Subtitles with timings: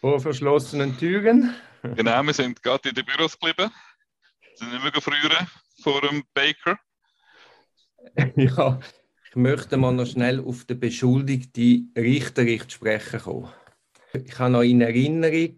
[0.00, 1.54] Vor verschlossenen Türen.
[1.82, 3.72] Genau, wir sind gerade in den Büros geblieben.
[4.40, 5.46] Wir sind nicht mehr früher
[5.82, 6.78] vor dem Baker.
[8.36, 8.78] ja,
[9.28, 13.52] ich möchte mal noch schnell auf den beschuldigten Richterricht sprechen kommen.
[14.12, 15.56] Ich habe noch in Erinnerung,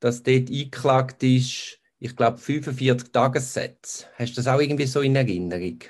[0.00, 4.06] dass dort eingeklagt ist, ich glaube, 45 Tagessätze.
[4.16, 5.82] Hast du das auch irgendwie so in Erinnerung?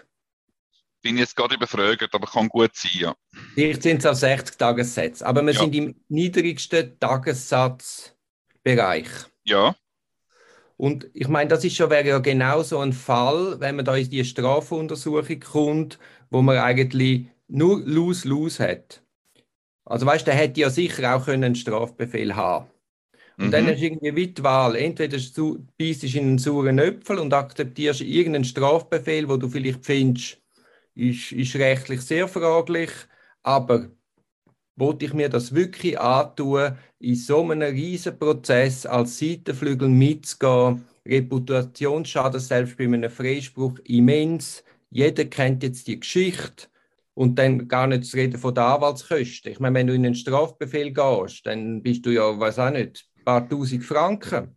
[1.02, 3.14] Bin jetzt gerade überfragt, aber kann gut sein, ja.
[3.58, 5.58] Vielleicht sind es auch 60 Tagessätze, aber wir ja.
[5.58, 9.08] sind im niedrigsten Tagessatzbereich.
[9.42, 9.74] Ja.
[10.76, 13.96] Und ich meine, das ist schon, wäre ja genau so ein Fall, wenn man da
[13.96, 15.98] in die Strafuntersuchung kommt,
[16.30, 19.02] wo man eigentlich nur Lose-Lose hat.
[19.84, 22.70] Also weißt du, der hätte ja sicher auch können einen Strafbefehl haben
[23.38, 23.50] und mhm.
[23.50, 24.76] dann du irgendwie wie die Wahl.
[24.76, 30.40] Entweder du beißt in einen sauren Äpfel und akzeptierst irgendeinen Strafbefehl, wo du vielleicht findest,
[30.94, 32.92] ist, ist rechtlich sehr fraglich,
[33.42, 33.90] aber
[34.76, 42.40] wollte ich mir das wirklich antun, in so einem riesen Prozess als Seitenflügel mitzugehen, Reputationsschaden
[42.40, 44.62] selbst bei einem Freispruch immens.
[44.90, 46.68] Jeder kennt jetzt die Geschichte
[47.14, 49.52] und dann gar nicht zu reden von der Anwaltskosten.
[49.52, 53.08] Ich meine, wenn du in einen Strafbefehl gehst, dann bist du ja, weiß auch nicht,
[53.24, 54.56] paar tausend Franken.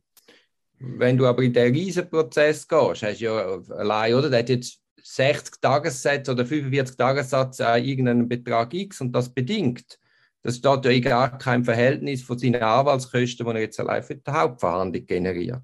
[0.79, 4.29] Wenn du aber in den Riesenprozess gehst, hast du ja allein, oder?
[4.29, 9.99] Der hat jetzt 60 Tagessätze oder 45 Tagessatz an irgendeinem Betrag X und das bedingt.
[10.43, 14.15] Das steht ja in gar keinem Verhältnis von seinen Anwaltskosten, die er jetzt allein für
[14.15, 15.63] die Hauptverhandlung generiert.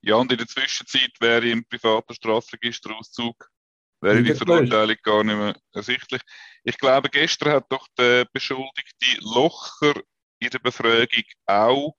[0.00, 3.50] Ja, und in der Zwischenzeit wäre im privaten Strafregisterauszug
[4.00, 6.22] wäre die Verurteilung gar nicht mehr ersichtlich.
[6.62, 9.94] Ich glaube, gestern hat doch der Beschuldigte Locher
[10.38, 11.96] in der Befragung auch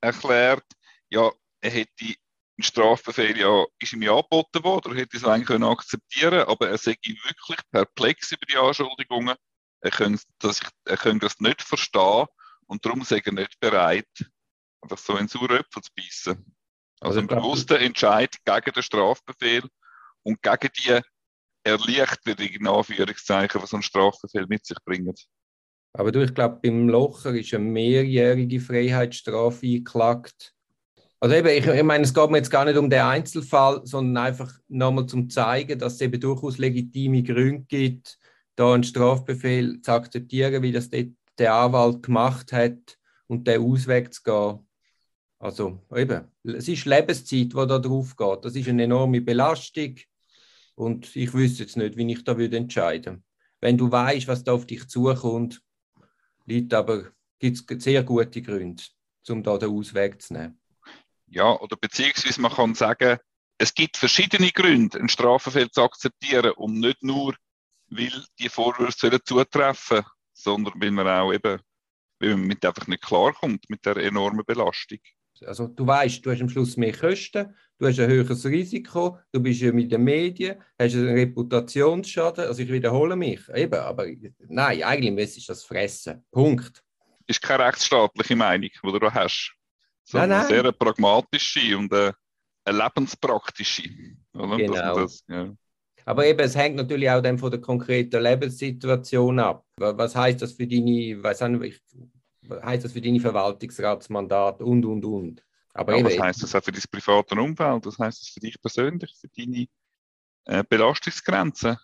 [0.00, 0.64] erklärt,
[1.10, 1.30] ja,
[1.60, 2.14] er hätte
[2.62, 6.78] Strafbefehl ja, ist ihm ja angeboten worden, er hätte es eigentlich können akzeptieren aber er
[6.78, 9.36] sei wirklich perplex über die Anschuldigungen.
[9.80, 12.26] Er könnte das, er könnte das nicht verstehen
[12.66, 14.08] und darum sei er nicht bereit,
[14.80, 16.56] einfach so einen sauren zu beißen.
[17.00, 19.62] Also ein bewusster Entscheid gegen den Strafbefehl
[20.24, 21.00] und gegen die
[21.62, 25.28] Erleichterung, in Anführungszeichen, was so ein Strafbefehl mit sich bringt.
[25.92, 30.54] Aber du, ich glaube, beim Locher ist eine mehrjährige Freiheitsstrafe eingeklagt.
[31.20, 34.24] Also eben, ich, ich meine, es geht mir jetzt gar nicht um den Einzelfall, sondern
[34.24, 38.18] einfach nochmal zum zeigen, dass es eben durchaus legitime Gründe gibt,
[38.54, 44.22] da einen Strafbefehl zu akzeptieren, wie das der Anwalt gemacht hat und den Ausweg zu
[44.22, 44.68] gehen.
[45.40, 48.44] Also eben, es ist Lebenszeit, die da drauf geht.
[48.44, 49.96] Das ist eine enorme Belastung
[50.74, 53.24] und ich wüsste jetzt nicht, wie ich da würde entscheiden.
[53.60, 55.60] Wenn du weißt, was da auf dich zukommt,
[56.46, 58.82] liegt aber gibt es sehr gute Gründe,
[59.28, 60.57] um da den Ausweg zu nehmen.
[61.30, 63.18] Ja, oder beziehungsweise man kann sagen,
[63.58, 67.34] es gibt verschiedene Gründe, einen Strafbefehl zu akzeptieren, um nicht nur,
[67.88, 70.04] weil die Vorwürfe zutreffen
[70.38, 71.60] sondern weil man auch eben,
[72.20, 74.98] weil man mit einfach nicht klarkommt mit der enormen Belastung.
[75.44, 79.40] Also du weißt, du hast am Schluss mehr Kosten, du hast ein höheres Risiko, du
[79.40, 82.46] bist ja mit den Medien, hast einen Reputationsschaden.
[82.46, 84.06] Also ich wiederhole mich, eben, aber
[84.48, 86.24] nein, eigentlich ist das Fressen.
[86.32, 86.82] Punkt.
[87.28, 89.54] Ist keine rechtsstaatliche Meinung, die du da hast,
[90.08, 90.52] sondern nein, nein.
[90.52, 92.14] eine sehr pragmatische und eine,
[92.64, 93.82] eine lebenspraktische.
[94.32, 94.56] Oder?
[94.56, 95.00] Genau.
[95.00, 95.52] Das, ja.
[96.06, 99.66] Aber eben, es hängt natürlich auch dann von der konkreten Lebenssituation ab.
[99.76, 101.82] Was heißt das für deine, weiß nicht,
[102.50, 105.44] heißt das für deine Verwaltungsratsmandat und und und.
[105.74, 107.84] Aber ja, was heißt das auch für dein private Umfeld?
[107.84, 109.66] Was heißt das für dich persönlich, für deine
[110.46, 111.76] äh, Belastungsgrenzen?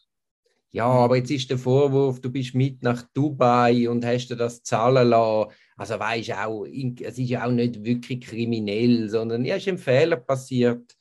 [0.75, 4.65] Ja, aber jetzt ist der Vorwurf, du bist mit nach Dubai und hast dir das
[4.65, 5.53] zahlen lassen.
[5.77, 10.17] Also weißt auch, es ist ja auch nicht wirklich kriminell, sondern ja, ist ein Fehler
[10.17, 10.97] passiert.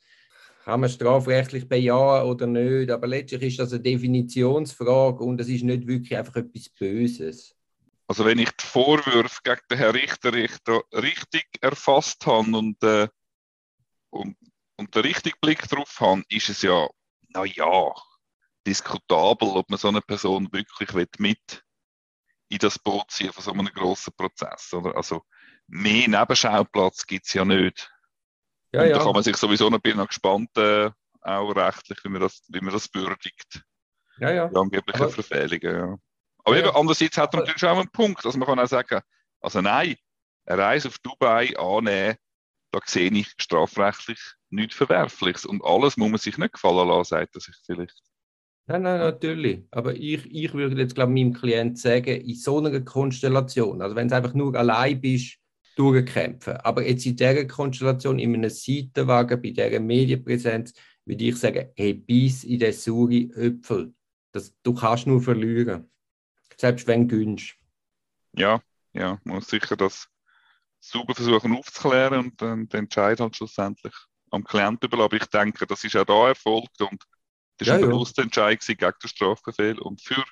[0.62, 2.92] Kann man strafrechtlich bejahen oder nicht?
[2.92, 7.56] Aber letztlich ist das eine Definitionsfrage und es ist nicht wirklich einfach etwas Böses.
[8.06, 13.08] Also wenn ich die Vorwürfe gegen den Herrn Richter, Richter richtig erfasst habe und, äh,
[14.10, 14.36] und,
[14.76, 16.86] und den richtigen Blick drauf habe, ist es ja,
[17.30, 17.92] naja,
[18.66, 21.64] diskutabel, ob man so eine Person wirklich mit
[22.48, 24.72] in das Boot ziehen von so einem grossen Prozess.
[24.72, 24.96] Oder?
[24.96, 25.22] Also
[25.66, 27.90] mehr Nebenschauplatz gibt es ja nicht.
[28.72, 28.98] Ja, und ja.
[28.98, 30.90] da kann man sich sowieso noch, bin noch gespannt, äh,
[31.20, 33.62] auch rechtlich, wie man das, wie man das würdigt.
[34.18, 34.48] Ja, ja.
[34.48, 35.98] Die angeblichen Verfehlungen, ja.
[36.44, 36.66] Aber ja.
[36.66, 38.24] eben, andererseits hat er natürlich auch einen Punkt.
[38.24, 39.00] Also man kann auch sagen,
[39.40, 39.96] also nein,
[40.46, 42.16] eine Reise auf Dubai annehmen,
[42.70, 45.46] da sehe ich strafrechtlich nichts Verwerfliches.
[45.46, 47.98] Und alles muss man sich nicht gefallen lassen, sagt er sich vielleicht.
[48.66, 49.62] Nein, nein, natürlich.
[49.70, 53.94] Aber ich, ich würde jetzt, glaube ich, meinem Klienten sagen, in so einer Konstellation, also
[53.94, 55.36] wenn du einfach nur allein bist,
[55.76, 56.56] durchkämpfen.
[56.58, 60.72] Aber jetzt in dieser Konstellation, in einem Seitenwagen, bei dieser Medienpräsenz,
[61.04, 63.92] würde ich sagen, hey, bis in den sauren Äpfel.
[64.32, 65.90] Das, du kannst nur verlieren
[66.58, 67.58] selbst wenn günstig.
[68.32, 68.60] Ja,
[68.92, 70.08] ja, muss sicher das
[70.80, 73.94] sauber versuchen aufzuklären und dann den Entscheid halt schlussendlich
[74.30, 75.06] am Klienten überlassen.
[75.06, 77.02] Aber ich denke, das ist auch da erfolgt und
[77.64, 78.24] das war ja, ein bewusster ja.
[78.24, 80.22] Entscheid gegen den Strafbefehl und für,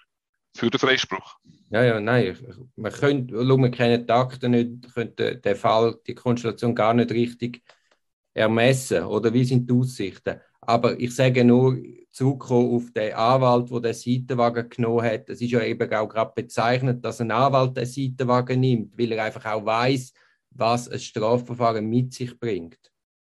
[0.55, 1.37] für den Freispruch.
[1.71, 2.37] Ja, ja, nein,
[2.77, 7.63] man könnte, wir kennen die Akten nicht, könnte den Fall, die Konstellation gar nicht richtig
[8.35, 10.41] ermessen oder wie sind die Aussichten.
[10.61, 11.77] Aber ich sage nur,
[12.13, 15.29] zurückkommen auf den Anwalt, der den Seitenwagen genommen hat.
[15.31, 19.25] Es ist ja eben auch gerade bezeichnet, dass ein Anwalt den Seitenwagen nimmt, weil er
[19.25, 20.13] einfach auch weiß,
[20.51, 22.79] was ein Strafverfahren mit sich bringt.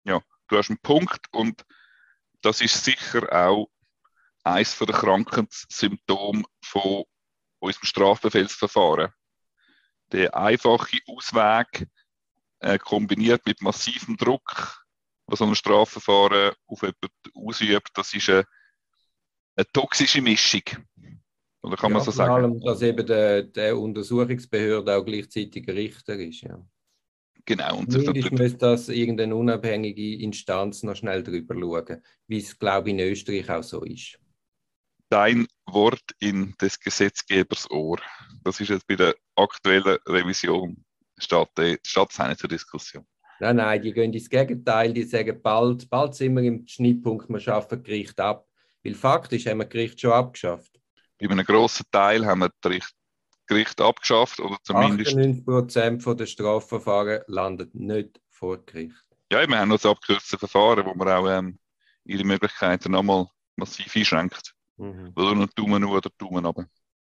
[0.03, 1.65] Ja, du hast einen Punkt und
[2.41, 3.69] das ist sicher auch
[4.45, 7.03] eines der Krankheitssymptome von
[7.59, 9.11] unserem Strafbefehlsverfahren.
[10.11, 11.87] Der einfache Ausweg
[12.59, 14.85] äh, kombiniert mit massivem Druck,
[15.25, 18.45] was so ein Strafverfahren auf jemanden ausübt, das ist eine,
[19.55, 20.63] eine toxische Mischung.
[21.63, 22.29] Oder kann ja, man so sagen?
[22.29, 26.41] Vor allem, dass eben der, der Untersuchungsbehörde auch gleichzeitig Richter ist.
[26.41, 26.63] Ja.
[27.45, 27.79] Genau.
[27.79, 32.95] Und Zumindest müsste das irgendeine unabhängige Instanz noch schnell drüber schauen, wie es, glaube ich,
[32.95, 34.19] in Österreich auch so ist.
[35.09, 37.99] Dein Wort in des Gesetzgebers Ohr.
[38.43, 40.83] Das ist jetzt bei der aktuellen Revision,
[41.17, 41.51] statt,
[41.85, 43.05] statt seine zur Diskussion.
[43.39, 44.93] Nein, nein, die gehen ins Gegenteil.
[44.93, 48.47] Die sagen, bald, bald sind wir im Schnittpunkt, wir schaffen Gericht ab.
[48.83, 50.79] Weil faktisch haben wir Gericht schon abgeschafft.
[51.19, 52.93] Bei einem grossen Teil haben wir Gericht
[53.47, 55.15] Gericht abgeschafft oder zumindest.
[55.15, 59.05] 98% der Strafverfahren landet nicht vor Gericht.
[59.31, 61.59] Ja, wir haben noch das abgekürzte Verfahren, wo man auch ähm,
[62.05, 64.54] ihre Möglichkeiten nochmal massiv einschränkt.
[64.77, 65.17] Mhm.
[65.17, 66.69] Oder nur Daumen nur oder Daumen runter.